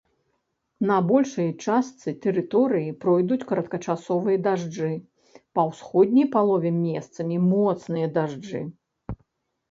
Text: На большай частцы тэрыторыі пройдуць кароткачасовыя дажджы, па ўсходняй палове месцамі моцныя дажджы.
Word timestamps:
На 0.91 0.95
большай 1.09 1.49
частцы 1.65 2.13
тэрыторыі 2.23 2.93
пройдуць 3.03 3.37
кароткачасовыя 3.51 4.37
дажджы, 4.47 4.89
па 5.59 5.65
ўсходняй 5.69 6.27
палове 6.37 6.71
месцамі 6.87 7.37
моцныя 7.51 8.07
дажджы. 8.17 8.63